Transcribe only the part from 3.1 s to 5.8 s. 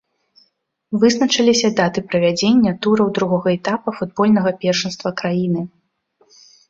другога этапа футбольнага першынства краіны.